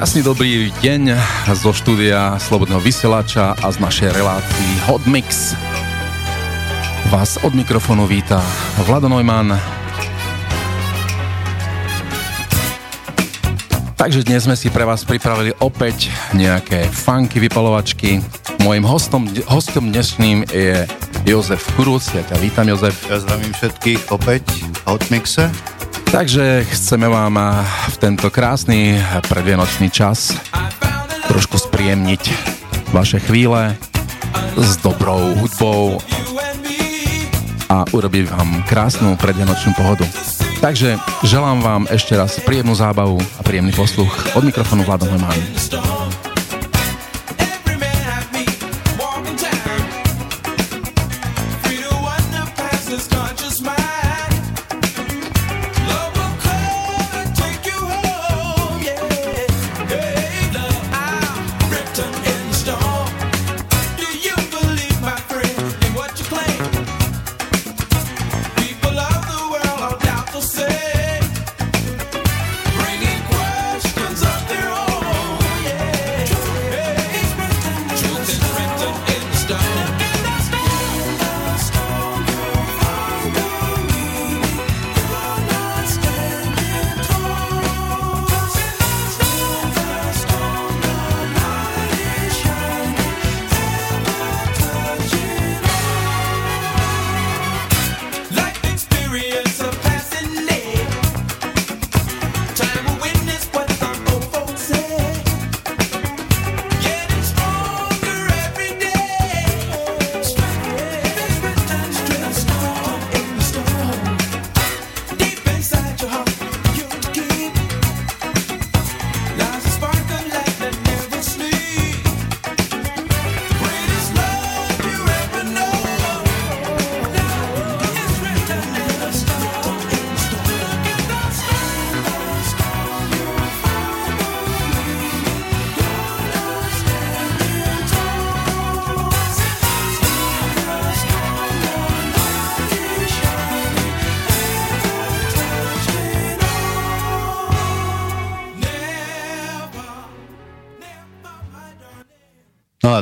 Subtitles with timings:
[0.00, 1.12] Krásny dobrý deň
[1.60, 5.52] zo štúdia Slobodného vysielača a z našej relácii Hot Mix.
[7.12, 8.40] Vás od mikrofónu víta
[8.88, 9.60] Vlado Neumann.
[14.00, 18.24] Takže dnes sme si pre vás pripravili opäť nejaké funky vypalovačky.
[18.64, 20.88] Mojím hostom, hostom dnešným je
[21.28, 22.08] Jozef Kurúc.
[22.16, 22.96] Ja ťa vítam, Jozef.
[23.04, 25.52] Ja zdravím všetkých opäť v Hot Mixe.
[26.10, 27.38] Takže chceme vám
[27.86, 28.98] v tento krásny
[29.30, 30.34] predvianočný čas
[31.30, 32.34] trošku spríjemniť
[32.90, 33.78] vaše chvíle
[34.58, 36.02] s dobrou hudbou
[37.70, 40.02] a urobiť vám krásnu predvianočnú pohodu.
[40.58, 45.38] Takže želám vám ešte raz príjemnú zábavu a príjemný posluch od mikrofónu Vladom Lemán.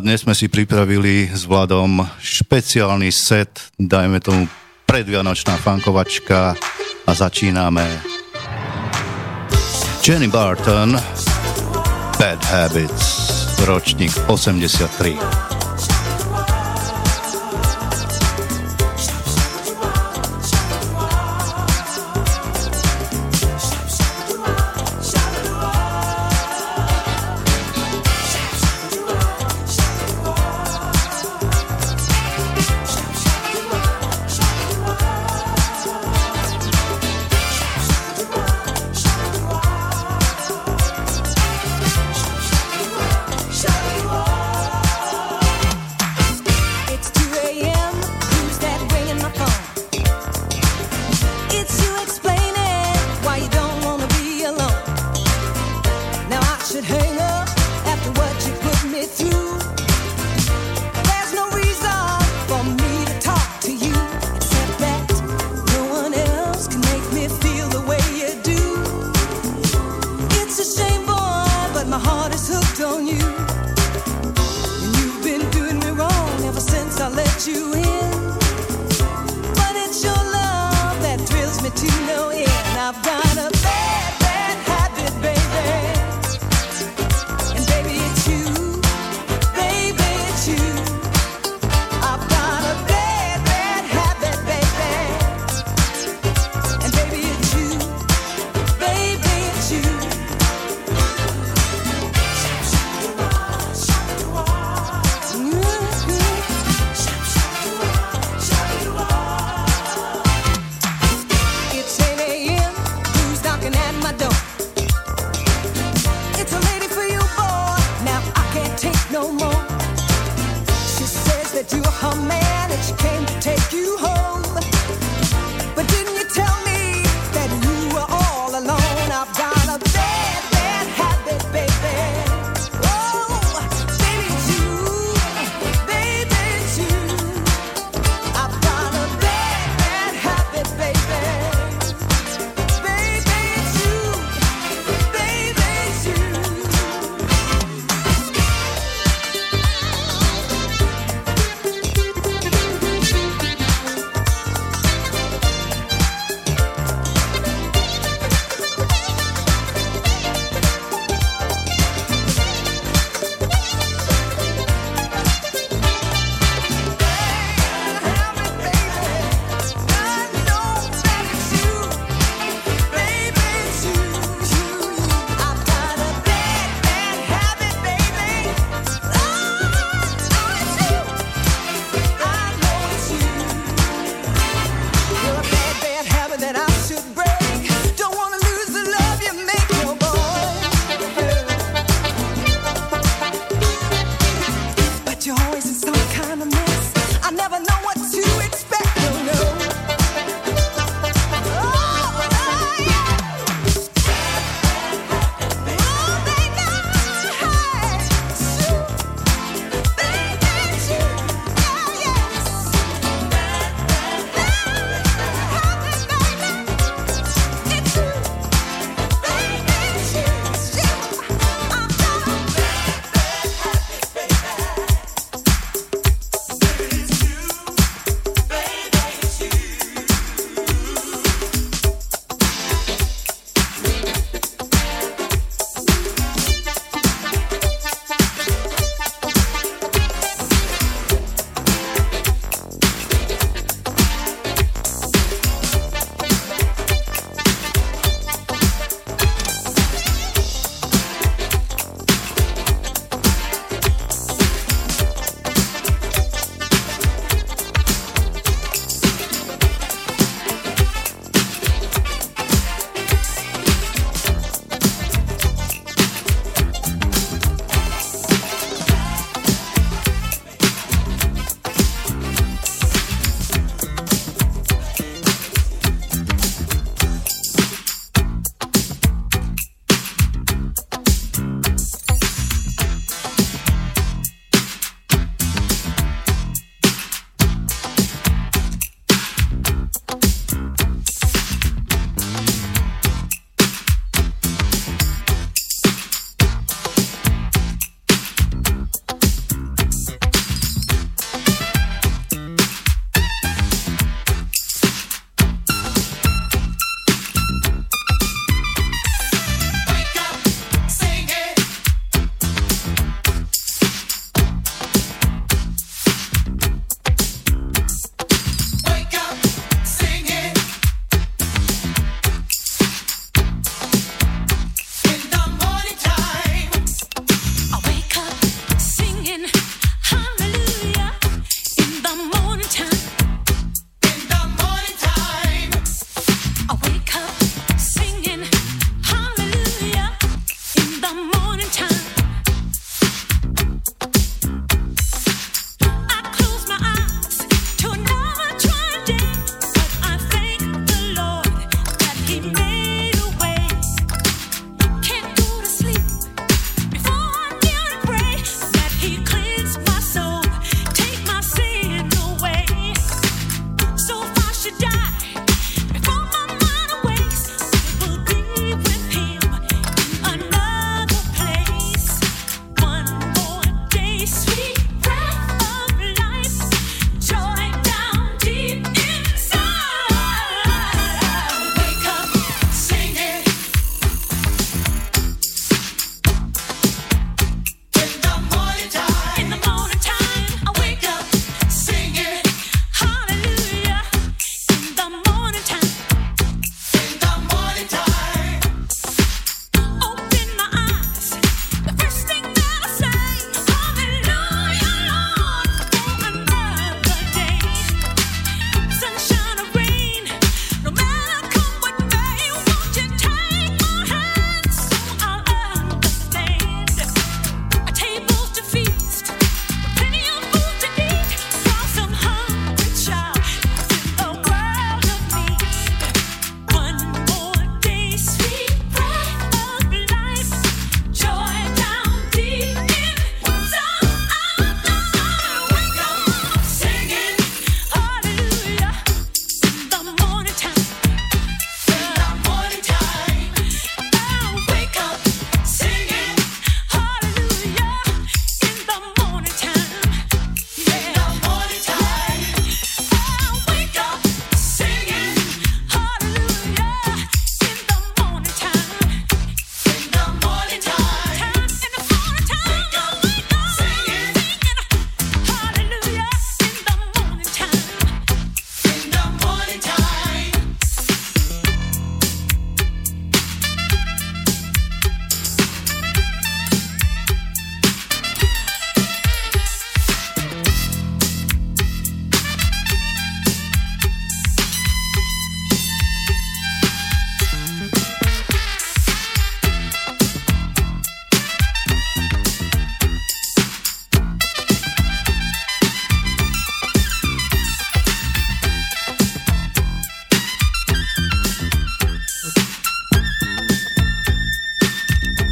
[0.09, 4.49] Dnes sme si pripravili s Vladom špeciálny set, dajme tomu
[4.89, 6.57] predvianočná fankovačka
[7.05, 7.85] a začíname.
[10.01, 10.97] Jenny Barton,
[12.17, 13.05] Bad Habits,
[13.69, 15.48] ročník 83.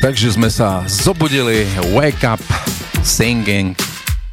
[0.07, 2.39] takže sme sa zobudili, wake up,
[3.03, 3.75] singing,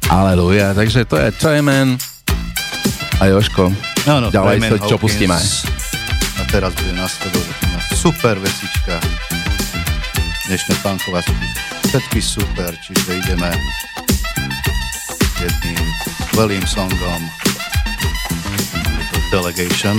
[0.06, 1.98] aleluja, takže to je Trayman
[3.18, 3.74] a Joško,
[4.06, 5.02] no, no, ďalej to, čo Hawkins.
[5.02, 5.34] pustíme.
[6.38, 7.58] A teraz bude nasledovať
[7.90, 9.02] super vecička.
[10.46, 11.46] Dnešné funkovačky,
[11.90, 13.50] všetky super, čiže ideme
[15.42, 15.82] jedným
[16.30, 17.18] skvelým songom.
[19.34, 19.98] Delegation.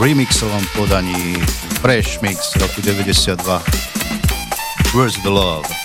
[0.00, 1.34] Remixovom podaní
[1.80, 3.62] Fresh Mix roku 92.
[4.94, 5.83] Where's the Love?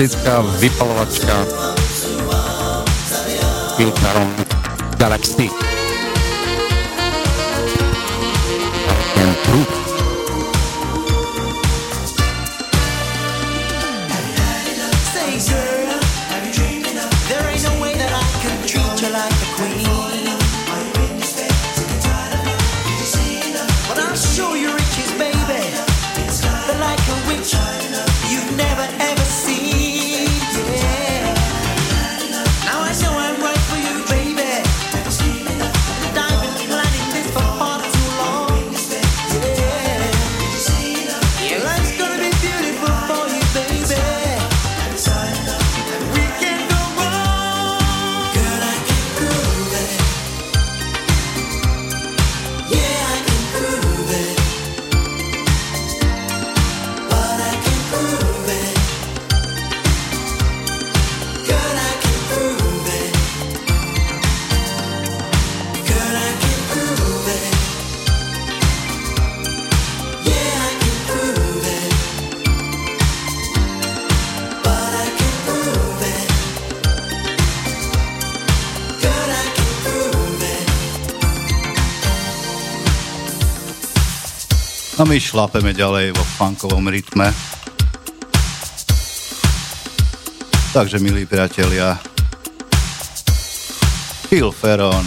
[0.00, 1.36] Fantastická vypalovačka
[3.76, 4.28] filtrom
[4.96, 5.79] Galaxy.
[85.00, 87.32] A my šlapeme ďalej vo funkovom rytme.
[90.76, 91.96] Takže, milí priatelia,
[94.28, 95.00] Phil Ferron,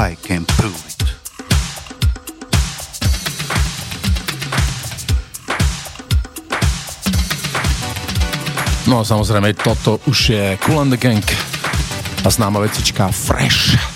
[0.00, 1.04] I can prove it.
[8.88, 11.20] No a samozrejme, toto už je Cool and the Gang
[12.24, 13.91] a známa vecička Fresh.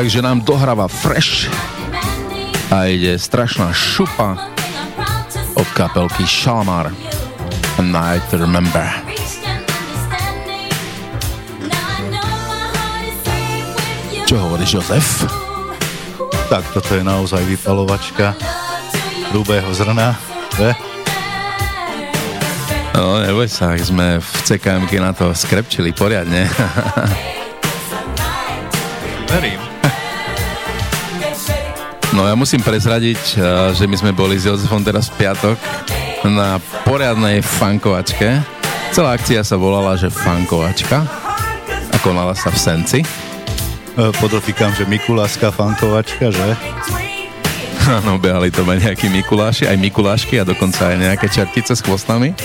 [0.00, 1.52] Takže nám dohráva Fresh
[2.72, 4.32] a ide strašná šupa
[5.52, 6.88] od kapelky Shalamar.
[7.84, 8.88] Night to Remember.
[14.24, 15.28] Čo hovoríš, Jozef?
[16.48, 18.32] Tak toto je naozaj vypalovačka
[19.36, 20.16] hrubého zrna,
[20.56, 20.72] že?
[22.96, 26.48] No, neboj sa, sme v CKM na to skrepčili poriadne.
[29.36, 29.69] Verím.
[32.20, 33.40] No ja musím prezradiť, eh,
[33.72, 35.56] že my sme boli s Jozefom teraz v piatok
[36.28, 38.44] na poriadnej fankovačke.
[38.92, 41.00] Celá akcia sa volala, že fankovačka
[41.88, 43.00] a konala sa v Senci.
[43.00, 46.60] Eh, podotýkam, že Mikulášska fankovačka, že?
[47.88, 52.36] Áno, behali to nejakí Mikuláši, aj Mikulášky a dokonca aj nejaké čertice s chvostami.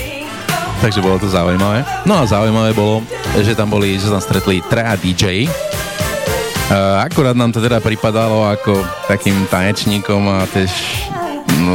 [0.79, 1.83] Takže bolo to zaujímavé.
[2.07, 3.03] No a zaujímavé bolo,
[3.43, 5.51] že tam boli, že tam stretli traja DJ,
[7.06, 10.71] Akurát nám to teda pripadalo ako takým tanečníkom a tiež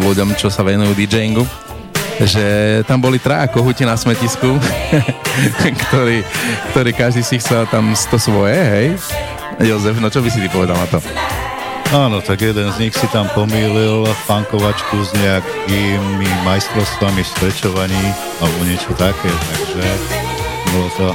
[0.03, 1.46] ľuďom, čo sa venujú DJingu
[2.20, 2.44] že
[2.85, 4.61] tam boli traja kohuti na smetisku,
[5.88, 6.20] ktorí,
[6.72, 8.87] ktorí každý si chcel tam to svoje, hej?
[9.64, 11.00] Jozef, no čo by si ty povedal na to?
[11.90, 18.05] Áno, tak jeden z nich si tam pomýlil fankovačku s nejakými majstrovstvami strečovaní
[18.38, 19.85] alebo niečo také, takže
[20.70, 21.07] bolo to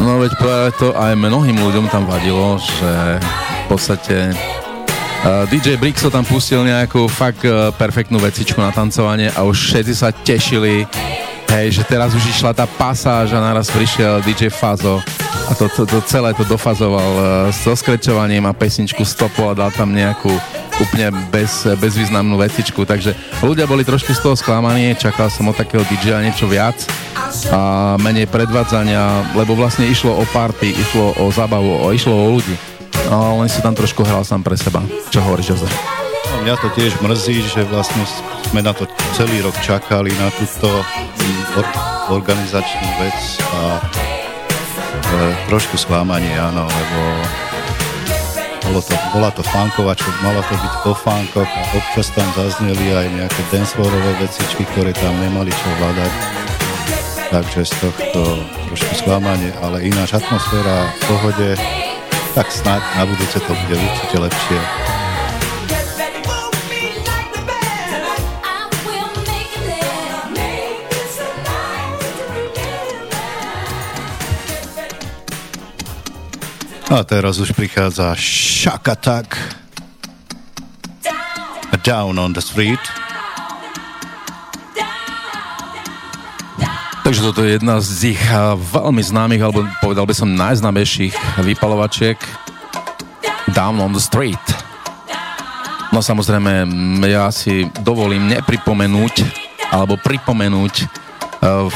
[0.00, 6.08] No veď práve to aj mnohým ľuďom tam vadilo, že v podstate uh, DJ Brixo
[6.08, 10.88] tam pustil nejakú fakt uh, perfektnú vecičku na tancovanie a už všetci sa tešili,
[11.52, 15.04] hej, že teraz už išla tá pasáž a naraz prišiel DJ Fazo
[15.48, 19.70] a to, to, to celé to dofazoval uh, so skrečovaním a pesničku stopol a dal
[19.74, 20.32] tam nejakú
[20.80, 23.12] úplne bez, bezvýznamnú vecičku, takže
[23.44, 26.80] ľudia boli trošku z toho sklamaní, čakal som od takého DJ niečo viac
[27.52, 32.56] a menej predvádzania, lebo vlastne išlo o party, išlo o zábavu, o, išlo o ľudí.
[33.12, 34.80] No, len si tam trošku hral sám pre seba.
[35.12, 35.72] Čo hovoríš, Jozef?
[36.32, 38.00] No, mňa to tiež mrzí, že vlastne
[38.48, 40.68] sme na to celý rok čakali, na túto
[41.58, 41.76] or-
[42.12, 43.82] organizačnú vec a e,
[45.48, 47.00] trošku sklamanie, áno, lebo
[48.62, 53.06] bolo to, bola to fankovačka, mala to byť po fankoch a občas tam zazneli aj
[53.10, 56.42] nejaké dancefloorové vecičky, ktoré tam nemali čo hľadať
[57.32, 61.48] takže z tohto trošku sklamanie, ale ináč atmosféra v pohode,
[62.36, 64.58] tak snáď na budúce to bude určite lepšie.
[76.92, 79.32] A teraz už prichádza Shakatak
[81.80, 82.84] Down on the Street.
[87.00, 88.20] Takže toto je jedna z ich
[88.76, 92.20] veľmi známych, alebo povedal by som najznámejších vypalovačiek
[93.56, 94.44] Down on the Street.
[95.96, 96.68] No samozrejme,
[97.08, 99.24] ja si dovolím nepripomenúť,
[99.72, 101.01] alebo pripomenúť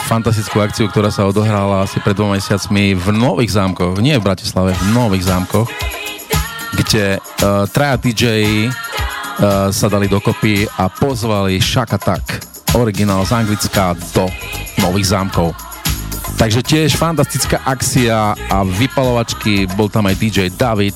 [0.07, 4.71] fantastickú akciu, ktorá sa odohrala asi pred dvoma mesiacmi v Nových zámkoch, nie v Bratislave,
[4.71, 5.67] v Nových zámkoch,
[6.79, 8.25] kde uh, traja DJ
[8.71, 12.23] uh, sa dali dokopy a pozvali Shakatak
[12.79, 14.31] originál z Anglicka do
[14.79, 15.51] Nových zámkov.
[16.37, 20.95] Takže tiež fantastická akcia a vypalovačky, bol tam aj DJ David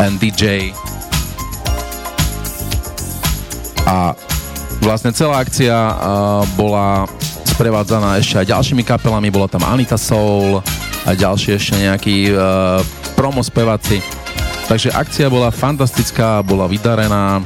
[0.00, 0.72] and DJ
[3.82, 4.14] a
[4.80, 7.04] vlastne celá akcia uh, bola
[7.52, 10.64] sprevádzaná ešte aj ďalšími kapelami, bola tam Anita Soul
[11.04, 12.80] a ďalší ešte nejakí uh,
[13.12, 14.00] promo speváci.
[14.72, 17.44] Takže akcia bola fantastická, bola vydarená,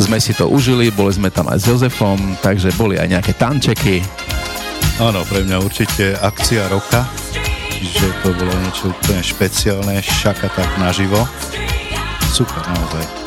[0.00, 4.00] sme si to užili, boli sme tam aj s Jozefom, takže boli aj nejaké tančeky.
[4.96, 7.04] Áno, pre mňa určite akcia roka,
[7.76, 11.20] že to bolo niečo úplne špeciálne, šaka tak naživo.
[12.32, 13.25] Super, naozaj.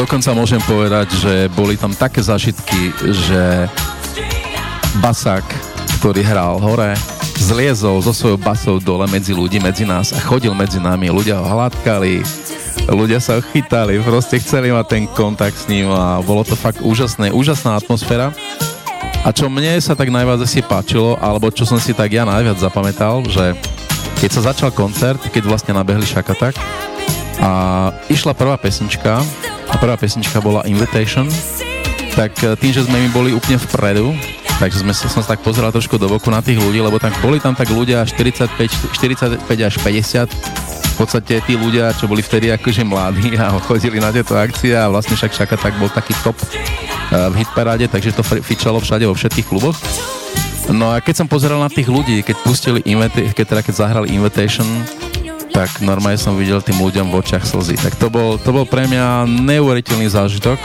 [0.00, 3.68] Dokonca môžem povedať, že boli tam také zažitky, že
[5.04, 5.44] basák,
[6.00, 6.96] ktorý hral hore,
[7.36, 11.12] zliezol so svojou basou dole medzi ľudí, medzi nás a chodil medzi nami.
[11.12, 12.24] Ľudia ho hladkali,
[12.88, 17.28] ľudia sa chytali, proste chceli mať ten kontakt s ním a bolo to fakt úžasné,
[17.28, 18.32] úžasná atmosféra.
[19.20, 22.56] A čo mne sa tak najviac asi páčilo, alebo čo som si tak ja najviac
[22.56, 23.52] zapamätal, že
[24.16, 26.56] keď sa začal koncert, keď vlastne nabehli Šakatak
[27.40, 27.50] a
[28.12, 29.20] išla prvá pesnička.
[29.70, 31.30] A prvá pesnička bola Invitation,
[32.14, 34.12] tak eh, tým, že sme mi boli úplne vpredu,
[34.60, 37.38] takže sme som sa tak pozeral trošku do boku na tých ľudí, lebo tam boli
[37.38, 38.52] tam tak ľudia 45,
[38.94, 44.36] 45 až 50 podstate tí ľudia, čo boli vtedy akože mladí a chodili na tieto
[44.36, 48.84] akcie a vlastne však Šaka tak bol taký top eh, v hitparáde, takže to fičalo
[48.84, 49.80] všade vo všetkých kluboch.
[50.68, 54.68] No a keď som pozeral na tých ľudí, keď pustili, keď, teda keď zahrali Invitation,
[55.60, 57.76] tak normálne som videl tým ľuďom v očiach slzy.
[57.76, 60.56] Tak to bol, to bol pre mňa neuveriteľný zážitok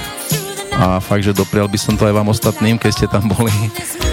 [0.71, 3.51] a fakt, že doprial by som to aj vám ostatným, keď ste tam boli.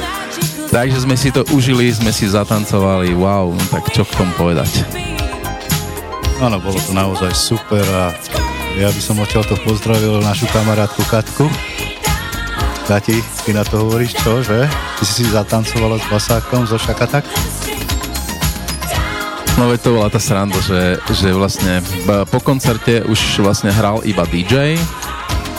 [0.75, 4.83] Takže sme si to užili, sme si zatancovali, wow, no tak čo k tomu povedať.
[6.42, 8.11] Áno, bolo to naozaj super a
[8.75, 11.47] ja by som odtiaľ to pozdravil našu kamarátku Katku.
[12.90, 14.66] Kati, ty na to hovoríš čo, že?
[14.99, 17.23] Ty si si zatancovala s basákom zo Šakatak?
[19.61, 21.85] No veď to bola tá sranda, že, že vlastne
[22.33, 24.81] po koncerte už vlastne hral iba DJ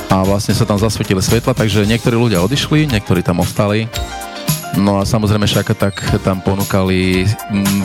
[0.10, 3.86] a vlastne sa tam zasvietili svetla, takže niektorí ľudia odišli, niektorí tam ostali.
[4.74, 7.30] No a samozrejme Šaka tak tam ponúkali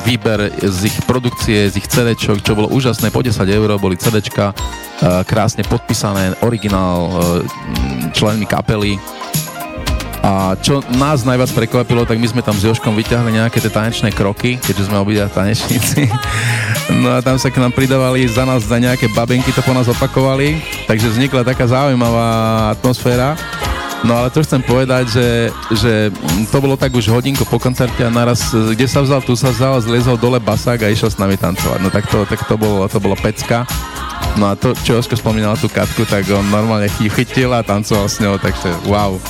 [0.09, 4.25] výber z ich produkcie, z ich CD, čo bolo úžasné, po 10 eur boli CD,
[5.29, 7.21] krásne podpísané, originál
[8.17, 8.97] členmi kapely
[10.23, 14.11] a čo nás najviac prekvapilo, tak my sme tam s Joškom vyťahli nejaké tie tanečné
[14.11, 16.09] kroky, keďže sme obidva tanečníci.
[16.89, 19.85] No a tam sa k nám pridávali za nás za nejaké babenky, to po nás
[19.93, 20.57] opakovali,
[20.89, 23.37] takže vznikla taká zaujímavá atmosféra.
[24.07, 25.29] No ale to chcem povedať, že,
[25.75, 25.93] že
[26.49, 29.83] to bolo tak už hodinku po koncerte a naraz, kde sa vzal, tu sa vzal,
[29.83, 31.79] zliezol dole basák a išiel s nami tancovať.
[31.83, 33.67] No tak to, tak to, bolo, to bolo pecka.
[34.39, 38.23] No a to, čo Osko spomínal tú Katku, tak on normálne chytil a tancoval s
[38.23, 39.19] ňou, takže wow.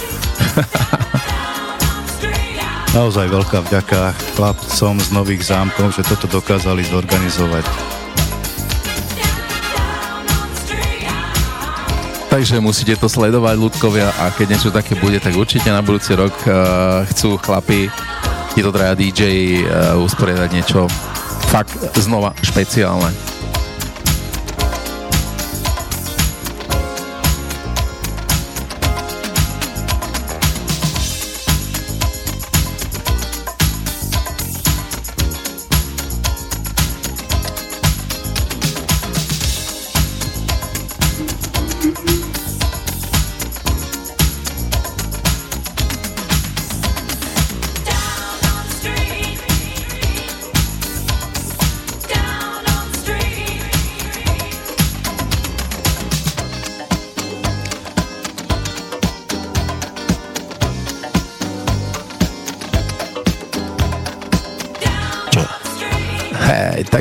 [2.97, 7.65] Naozaj veľká vďaka chlapcom z Nových zámkov, že toto dokázali zorganizovať.
[12.29, 16.37] Takže musíte to sledovať, ľudkovia, a keď niečo také bude, tak určite na budúci rok
[16.45, 17.89] uh, chcú chlapi,
[18.53, 20.85] títo traja DJ uh, usporiadať niečo
[21.49, 23.38] fakt znova špeciálne.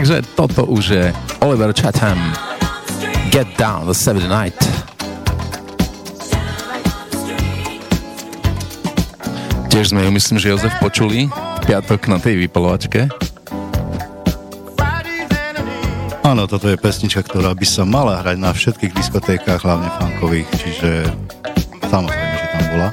[0.08, 1.06] Takže toto už je
[1.44, 2.16] Oliver Chatham.
[3.28, 4.56] Get Down the Saturday Night.
[9.68, 13.12] Tiež sme ju, myslím, že Jozef počuli v piatok na tej vypalovačke.
[16.24, 20.90] Áno, toto je pesnička, ktorá by sa mala hrať na všetkých diskotékach, hlavne funkových, čiže
[21.92, 22.90] samozrejme, že tam bola.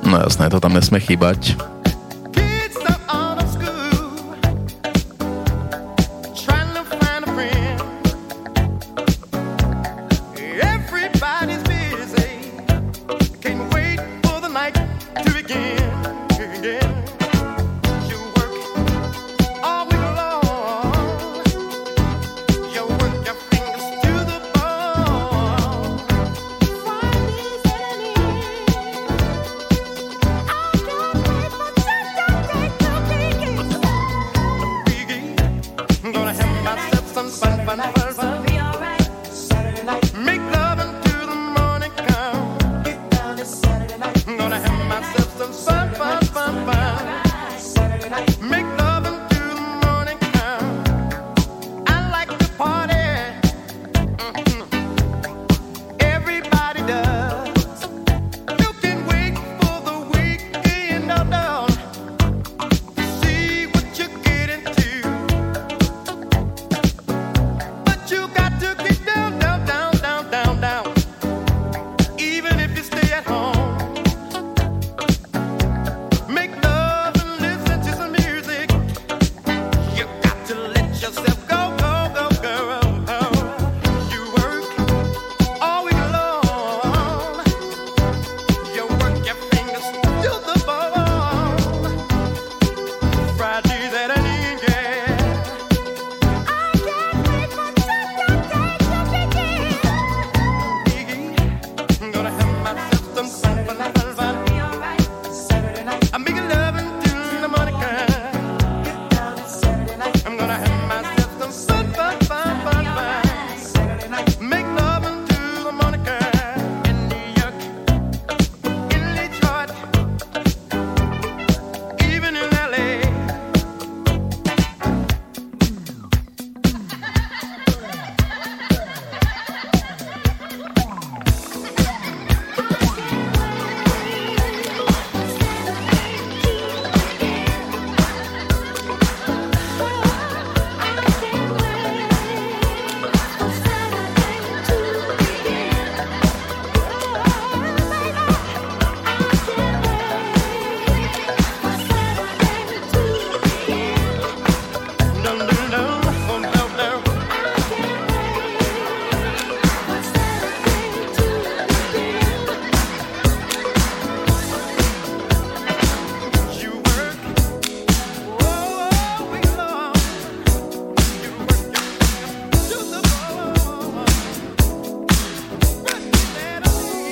[0.00, 1.60] No jasné, to tam nesme chýbať.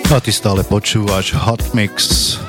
[0.09, 2.41] A ty stále počúvaš Hot Mix,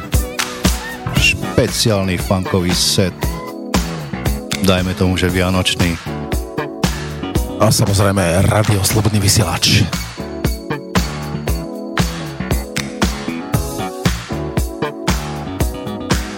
[1.19, 3.11] špeciálny funkový set,
[4.63, 5.99] dajme tomu, že vianočný.
[7.59, 9.83] A samozrejme Radio Slobodný vysielač.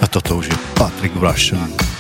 [0.02, 1.91] A toto už je Patrick Russian.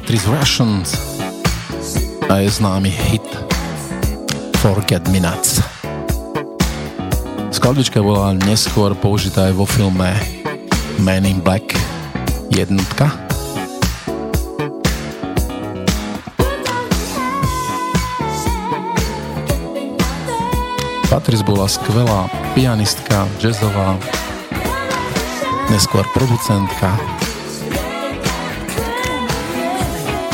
[0.00, 0.96] Patrice Russians
[2.24, 3.28] a je známy hit
[4.56, 5.60] Forget Me Nuts.
[7.52, 10.08] Skladička bola neskôr použitá aj vo filme
[11.04, 11.76] Man in Black
[12.48, 13.12] jednotka.
[21.12, 22.24] Patrice bola skvelá
[22.56, 24.00] pianistka, jazzová,
[25.68, 27.19] neskôr producentka,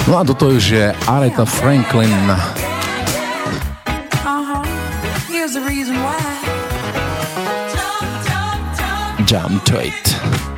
[0.07, 2.15] No a toto už je Aretha Franklin.
[2.15, 2.39] Uh-huh.
[9.27, 10.56] Jump to it.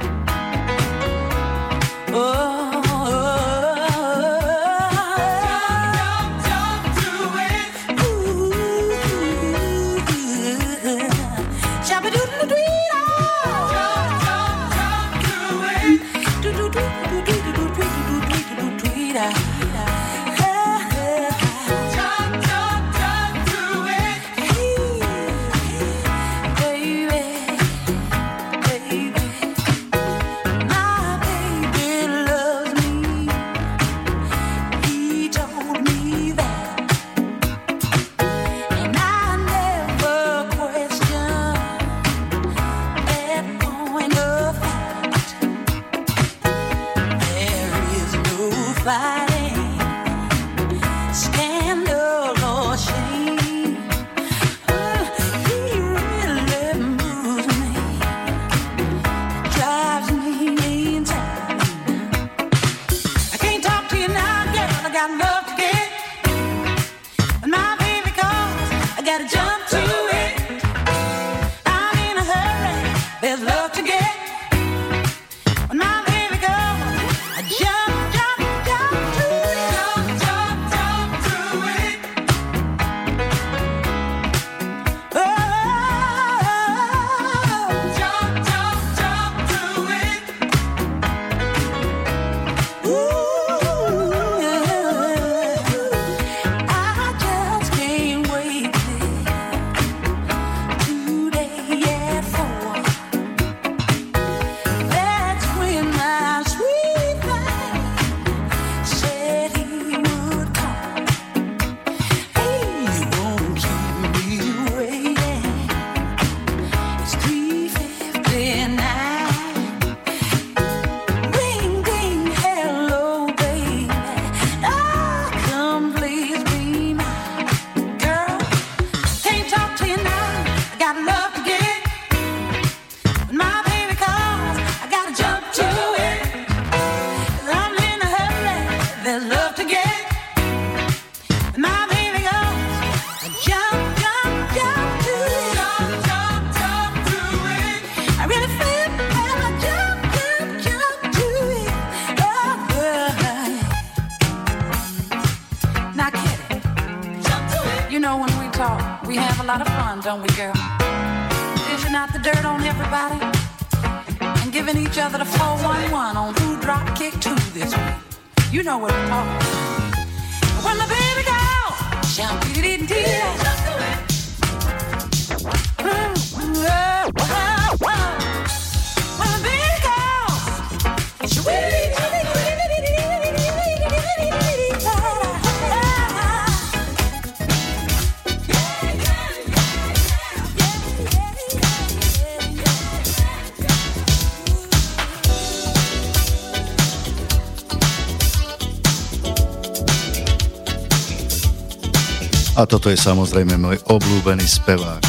[202.89, 205.05] to je samozrejme môj obľúbený spevák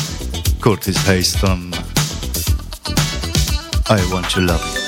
[0.59, 1.71] Curtis Hayston
[3.87, 4.78] I want to love you.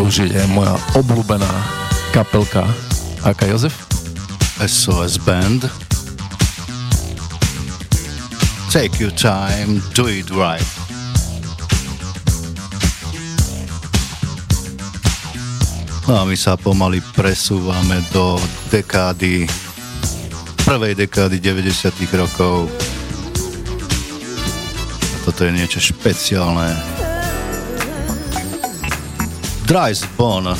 [0.00, 1.52] Už je moja obľúbená
[2.16, 2.64] kapelka.
[3.20, 3.76] Aká Jozef?
[4.56, 5.68] SOS Band.
[8.72, 10.64] Take your time, do it right.
[16.08, 18.40] No a my sa pomaly presúvame do
[18.72, 19.44] dekády,
[20.64, 22.72] prvej dekády 90 rokov.
[25.12, 26.99] A toto je niečo špeciálne.
[29.70, 30.56] Drijsbonen.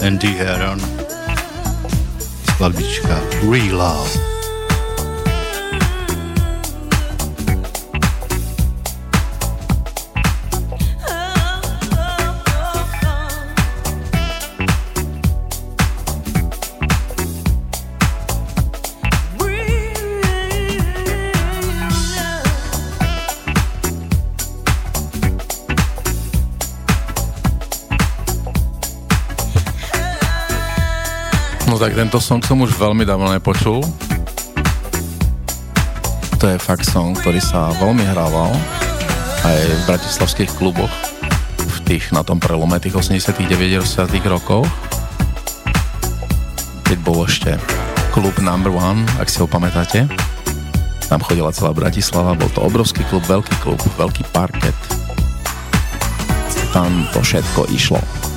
[0.00, 0.80] En die her dan.
[2.44, 3.18] Skladbička
[3.50, 4.31] Real Love.
[31.82, 33.82] Tak tento song som už veľmi dávno nepočul.
[36.38, 38.54] To je fakt song, ktorý sa veľmi hrával
[39.42, 40.94] aj v bratislavských kluboch
[41.58, 43.82] v tých, na tom prelome tých 80 90
[44.30, 44.62] rokov.
[46.86, 47.58] Keď bol ešte
[48.14, 50.06] klub number one, ak si ho pamätáte.
[51.10, 54.78] Tam chodila celá Bratislava, bol to obrovský klub, veľký klub, veľký parket.
[56.70, 58.31] Tam to všetko išlo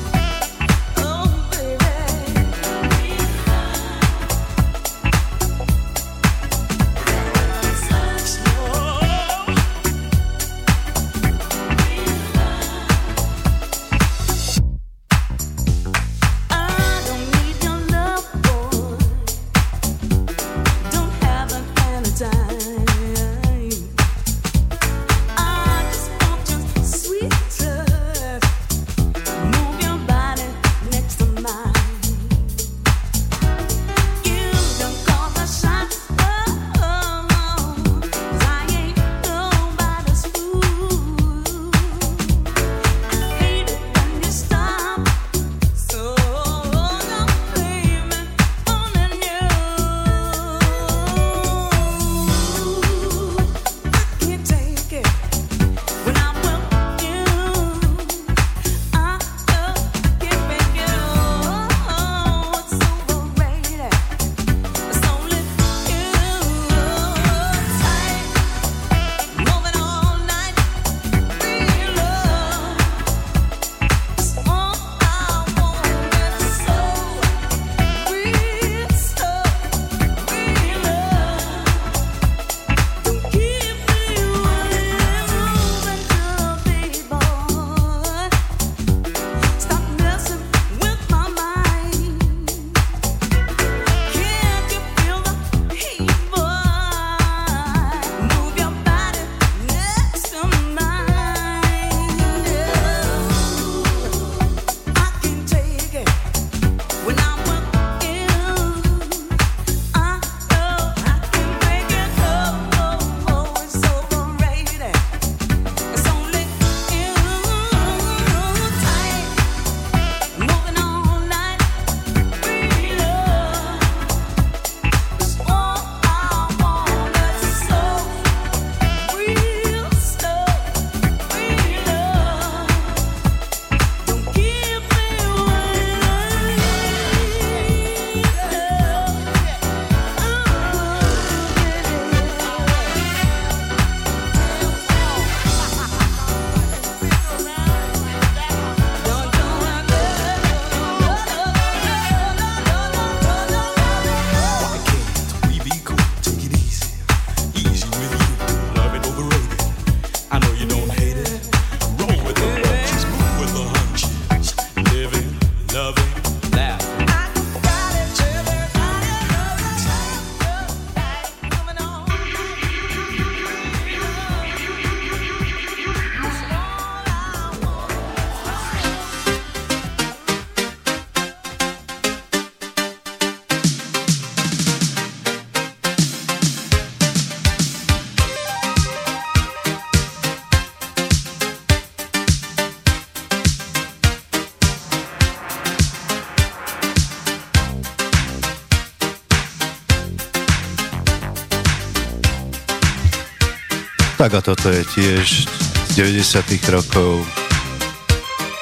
[204.26, 207.22] Tak a toto je tiež z 90 rokov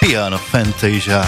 [0.03, 1.24] Piano Fantasia.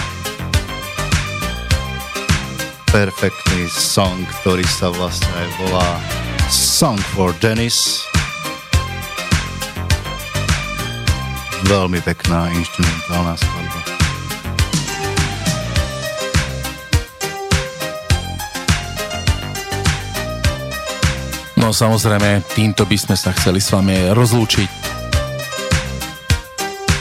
[2.92, 5.88] Perfektný song, ktorý sa vlastne volá
[6.52, 8.04] Song for Dennis.
[11.72, 14.05] Veľmi pekná instrumentálna skladba.
[21.66, 24.70] No samozrejme, týmto by sme sa chceli s vami rozlúčiť.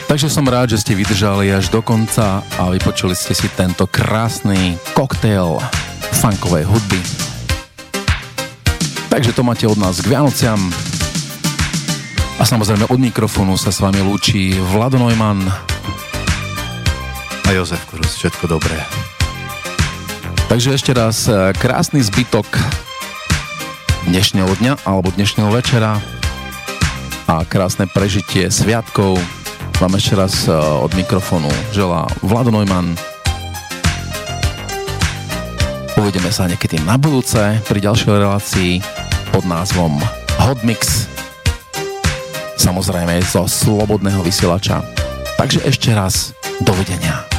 [0.09, 4.81] Takže som rád, že ste vydržali až do konca a vypočuli ste si tento krásny
[4.97, 5.61] koktail
[6.17, 6.97] funkovej hudby.
[9.13, 10.57] Takže to máte od nás k Vianociam.
[12.41, 15.45] A samozrejme od mikrofónu sa s vami lúči Vlado Neumann
[17.45, 18.17] a Jozef Kurus.
[18.17, 18.81] Všetko dobré.
[20.49, 22.49] Takže ešte raz eh, krásny zbytok
[24.09, 26.01] dnešného dňa alebo dnešného večera
[27.25, 29.17] a krásne prežitie sviatkov
[29.81, 32.95] vám ešte raz e, od mikrofónu želá Vlado Neumann.
[35.99, 38.73] Uvidíme sa niekedy na budúce pri ďalšej relácii
[39.33, 39.99] pod názvom
[40.41, 41.15] Hot Mix
[42.65, 44.81] samozrejme zo slobodného vysielača.
[45.37, 46.33] Takže ešte raz
[46.65, 47.34] dovidenia.